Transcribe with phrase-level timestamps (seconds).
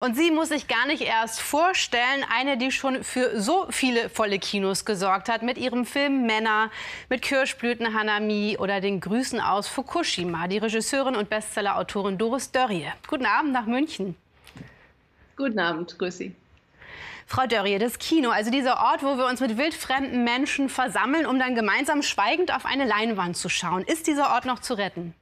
[0.00, 4.38] Und sie muss sich gar nicht erst vorstellen, eine, die schon für so viele volle
[4.38, 6.70] Kinos gesorgt hat, mit ihrem Film Männer,
[7.08, 12.86] mit Kirschblüten Hanami oder den Grüßen aus Fukushima, die Regisseurin und Bestsellerautorin Doris Dörrie.
[13.08, 14.14] Guten Abend nach München.
[15.36, 16.36] Guten Abend, grüß Sie.
[17.26, 21.40] Frau Dörrie, das Kino, also dieser Ort, wo wir uns mit wildfremden Menschen versammeln, um
[21.40, 23.82] dann gemeinsam schweigend auf eine Leinwand zu schauen.
[23.82, 25.12] Ist dieser Ort noch zu retten?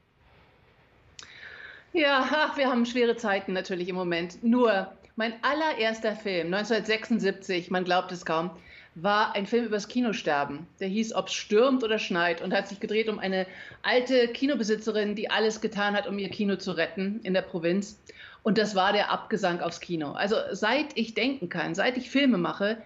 [1.97, 4.45] Ja, wir haben schwere Zeiten natürlich im Moment.
[4.45, 8.51] Nur mein allererster Film, 1976, man glaubt es kaum,
[8.95, 10.67] war ein Film übers Kinosterben.
[10.79, 13.47] Der hieß Ob's stürmt oder schneit und hat sich gedreht um eine
[13.83, 17.99] alte Kinobesitzerin, die alles getan hat, um ihr Kino zu retten in der Provinz.
[18.43, 20.13] Und das war der Abgesang aufs Kino.
[20.13, 22.77] Also seit ich denken kann, seit ich Filme mache,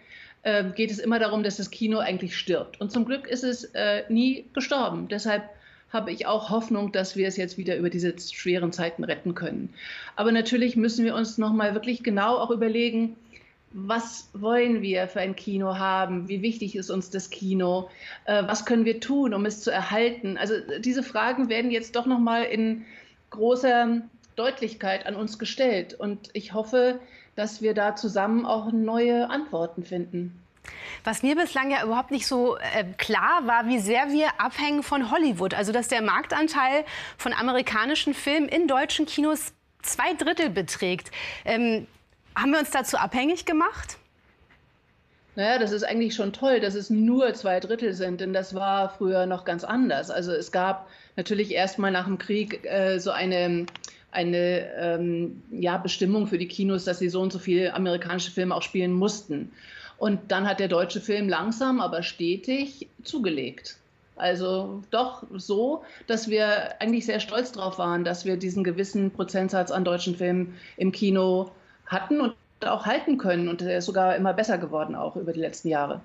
[0.43, 2.80] äh, geht es immer darum, dass das Kino eigentlich stirbt.
[2.80, 5.09] Und zum Glück ist es äh, nie gestorben.
[5.09, 5.43] Deshalb
[5.93, 9.75] habe ich auch Hoffnung, dass wir es jetzt wieder über diese schweren Zeiten retten können.
[10.16, 13.16] Aber natürlich müssen wir uns noch mal wirklich genau auch überlegen,
[13.73, 16.29] was wollen wir für ein Kino haben?
[16.29, 17.88] Wie wichtig ist uns das Kino?
[18.24, 20.37] Äh, was können wir tun, um es zu erhalten?
[20.37, 22.85] Also diese Fragen werden jetzt doch noch mal in
[23.30, 24.02] großer
[24.35, 25.95] Deutlichkeit an uns gestellt.
[25.95, 26.99] Und ich hoffe,
[27.37, 30.41] dass wir da zusammen auch neue Antworten finden.
[31.04, 35.10] Was mir bislang ja überhaupt nicht so äh, klar war, wie sehr wir abhängen von
[35.10, 35.54] Hollywood.
[35.54, 36.85] Also dass der Marktanteil
[37.16, 41.10] von amerikanischen Filmen in deutschen Kinos zwei Drittel beträgt.
[41.45, 41.87] Ähm,
[42.37, 43.99] haben wir uns dazu abhängig gemacht?
[45.37, 48.90] Naja, das ist eigentlich schon toll, dass es nur zwei Drittel sind, denn das war
[48.90, 50.10] früher noch ganz anders.
[50.10, 53.66] Also es gab natürlich erst mal nach dem Krieg äh, so eine
[54.12, 58.55] eine ähm, ja, Bestimmung für die Kinos, dass sie so und so viele amerikanische Filme
[58.55, 59.52] auch spielen mussten.
[60.01, 63.76] Und dann hat der deutsche Film langsam, aber stetig zugelegt.
[64.16, 69.71] Also doch so, dass wir eigentlich sehr stolz darauf waren, dass wir diesen gewissen Prozentsatz
[69.71, 71.50] an deutschen Filmen im Kino
[71.84, 72.34] hatten und
[72.65, 73.50] auch halten können.
[73.50, 76.00] Und der ist sogar immer besser geworden, auch über die letzten Jahre.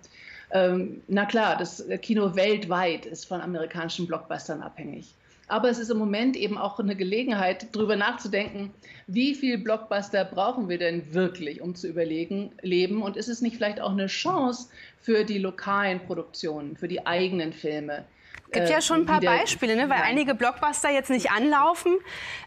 [0.52, 5.14] Ähm, na klar, das Kino weltweit ist von amerikanischen Blockbustern abhängig.
[5.48, 8.74] Aber es ist im Moment eben auch eine Gelegenheit, darüber nachzudenken,
[9.08, 13.04] wie viel Blockbuster brauchen wir denn wirklich, um zu überlegen, leben?
[13.04, 14.70] Und ist es nicht vielleicht auch eine Chance
[15.00, 18.06] für die lokalen Produktionen, für die eigenen Filme?
[18.48, 19.90] Es gibt ja äh, schon ein paar Beispiele, ne?
[19.90, 21.98] weil einige Blockbuster jetzt nicht anlaufen.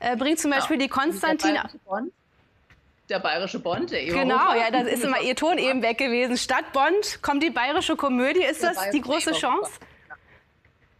[0.00, 0.84] Äh, bringt zum Beispiel ja.
[0.84, 1.58] die Konstantin.
[3.08, 6.36] Der bayerische Bond, der Genau, ja, das ist immer Ihr Ton eben weg gewesen.
[6.36, 8.42] Statt Bond kommt die bayerische Komödie.
[8.42, 9.70] Ist der das die große Chance?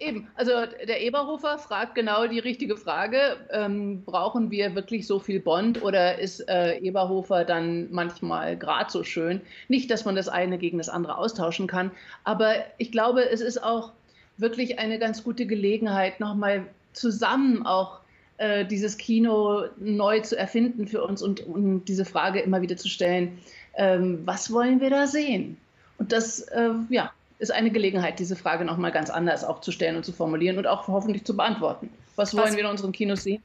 [0.00, 0.52] Eben, also
[0.86, 3.36] der Eberhofer fragt genau die richtige Frage.
[3.50, 9.02] Ähm, brauchen wir wirklich so viel Bond oder ist äh, Eberhofer dann manchmal gerade so
[9.02, 9.40] schön?
[9.66, 11.90] Nicht, dass man das eine gegen das andere austauschen kann,
[12.22, 13.92] aber ich glaube, es ist auch
[14.36, 17.98] wirklich eine ganz gute Gelegenheit, nochmal zusammen auch
[18.38, 22.88] äh, dieses Kino neu zu erfinden für uns und, und diese Frage immer wieder zu
[22.88, 23.38] stellen,
[23.74, 25.56] ähm, was wollen wir da sehen?
[25.98, 29.70] Und das, äh, ja, ist eine Gelegenheit, diese Frage noch mal ganz anders auch zu
[29.70, 31.90] stellen und zu formulieren und auch hoffentlich zu beantworten.
[32.16, 33.42] Was, Was wollen wir in unseren Kinos sehen?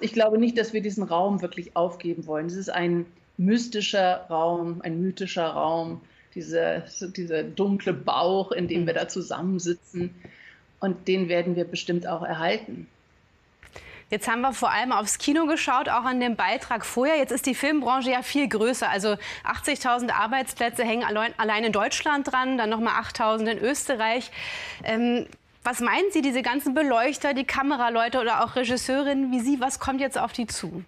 [0.00, 2.46] Ich glaube nicht, dass wir diesen Raum wirklich aufgeben wollen.
[2.46, 3.06] Es ist ein
[3.36, 6.00] mystischer Raum, ein mythischer Raum,
[6.34, 6.80] dieser,
[7.16, 10.14] dieser dunkle Bauch, in dem wir da zusammensitzen.
[10.80, 12.86] Und den werden wir bestimmt auch erhalten.
[14.10, 17.16] Jetzt haben wir vor allem aufs Kino geschaut, auch an dem Beitrag vorher.
[17.16, 18.88] Jetzt ist die Filmbranche ja viel größer.
[18.88, 21.04] Also 80.000 Arbeitsplätze hängen
[21.36, 24.30] allein in Deutschland dran, dann nochmal 8.000 in Österreich.
[24.84, 25.26] Ähm,
[25.64, 30.00] was meinen Sie, diese ganzen Beleuchter, die Kameraleute oder auch Regisseurinnen wie Sie, was kommt
[30.00, 30.84] jetzt auf die zu?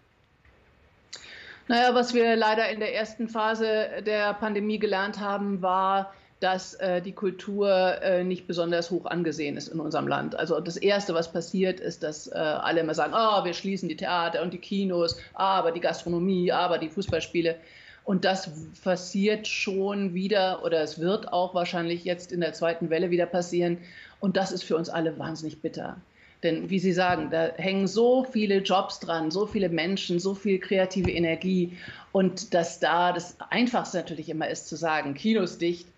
[1.68, 7.00] Naja, was wir leider in der ersten Phase der Pandemie gelernt haben, war, dass äh,
[7.00, 10.34] die Kultur äh, nicht besonders hoch angesehen ist in unserem Land.
[10.34, 13.96] Also das Erste, was passiert, ist, dass äh, alle immer sagen, oh, wir schließen die
[13.96, 17.56] Theater und die Kinos, aber die Gastronomie, aber die Fußballspiele.
[18.04, 18.50] Und das
[18.84, 23.78] passiert schon wieder oder es wird auch wahrscheinlich jetzt in der zweiten Welle wieder passieren.
[24.20, 25.96] Und das ist für uns alle wahnsinnig bitter.
[26.42, 30.60] Denn wie Sie sagen, da hängen so viele Jobs dran, so viele Menschen, so viel
[30.60, 31.76] kreative Energie.
[32.12, 35.88] Und dass da das Einfachste natürlich immer ist zu sagen, Kinos dicht,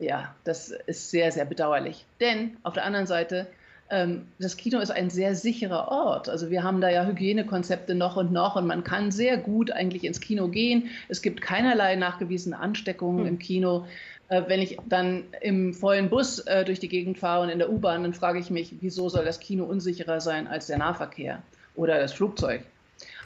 [0.00, 2.04] ja, das ist sehr, sehr bedauerlich.
[2.20, 3.46] Denn auf der anderen Seite,
[3.90, 6.28] ähm, das Kino ist ein sehr sicherer Ort.
[6.28, 10.04] Also wir haben da ja Hygienekonzepte noch und noch und man kann sehr gut eigentlich
[10.04, 10.90] ins Kino gehen.
[11.08, 13.26] Es gibt keinerlei nachgewiesene Ansteckungen hm.
[13.26, 13.86] im Kino.
[14.28, 17.70] Äh, wenn ich dann im vollen Bus äh, durch die Gegend fahre und in der
[17.70, 21.42] U-Bahn, dann frage ich mich, wieso soll das Kino unsicherer sein als der Nahverkehr
[21.74, 22.62] oder das Flugzeug?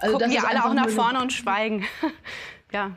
[0.01, 1.85] Also Gucken das alle auch nach vorne und schweigen.
[2.73, 2.93] ja.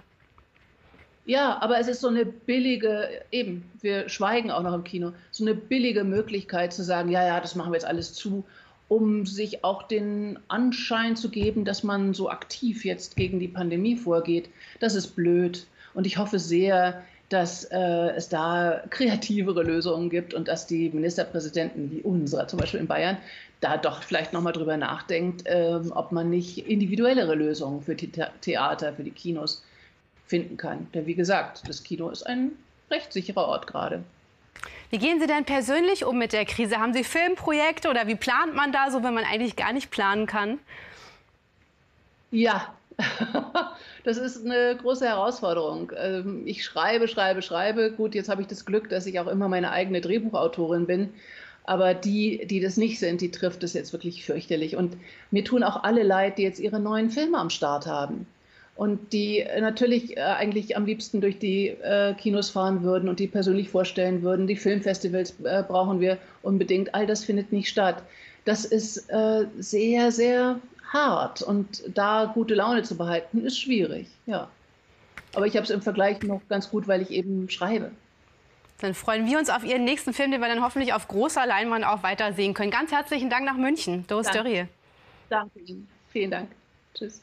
[1.27, 5.43] Ja, aber es ist so eine billige, eben, wir schweigen auch noch im Kino, so
[5.43, 8.43] eine billige Möglichkeit zu sagen, ja, ja, das machen wir jetzt alles zu
[8.89, 13.97] um sich auch den Anschein zu geben, dass man so aktiv jetzt gegen die Pandemie
[13.97, 14.49] vorgeht.
[14.79, 15.67] Das ist blöd.
[15.93, 21.91] Und ich hoffe sehr, dass äh, es da kreativere Lösungen gibt und dass die Ministerpräsidenten
[21.91, 23.17] wie unserer, zum Beispiel in Bayern,
[23.59, 28.93] da doch vielleicht nochmal drüber nachdenkt, äh, ob man nicht individuellere Lösungen für die Theater,
[28.93, 29.63] für die Kinos
[30.27, 30.87] finden kann.
[30.93, 32.51] Denn wie gesagt, das Kino ist ein
[32.91, 34.03] recht sicherer Ort gerade.
[34.89, 36.77] Wie gehen Sie denn persönlich um mit der Krise?
[36.77, 40.27] Haben Sie Filmprojekte oder wie plant man da so, wenn man eigentlich gar nicht planen
[40.27, 40.59] kann?
[42.31, 42.73] Ja,
[44.03, 45.91] das ist eine große Herausforderung.
[45.97, 47.91] Ähm, ich schreibe, schreibe, schreibe.
[47.91, 51.09] Gut, jetzt habe ich das Glück, dass ich auch immer meine eigene Drehbuchautorin bin.
[51.63, 54.77] Aber die, die das nicht sind, die trifft es jetzt wirklich fürchterlich.
[54.77, 54.95] Und
[55.31, 58.25] mir tun auch alle leid, die jetzt ihre neuen Filme am Start haben.
[58.77, 63.27] Und die natürlich äh, eigentlich am liebsten durch die äh, Kinos fahren würden und die
[63.27, 64.47] persönlich vorstellen würden.
[64.47, 66.93] Die Filmfestivals äh, brauchen wir unbedingt.
[66.93, 68.03] All das findet nicht statt.
[68.45, 69.09] Das ist
[69.57, 70.61] sehr, sehr
[70.93, 74.47] hart und da gute Laune zu behalten, ist schwierig, ja.
[75.35, 77.91] Aber ich habe es im Vergleich noch ganz gut, weil ich eben schreibe.
[78.79, 81.85] Dann freuen wir uns auf Ihren nächsten Film, den wir dann hoffentlich auf großer Leinwand
[81.85, 82.71] auch weiter sehen können.
[82.71, 84.65] Ganz herzlichen Dank nach München, Doris Dörrie.
[85.29, 85.87] Danke Ihnen.
[86.09, 86.49] Vielen Dank.
[86.93, 87.15] Tschüss.